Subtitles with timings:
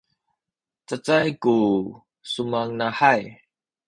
[0.87, 1.55] cacay ku
[2.31, 3.21] sumanahay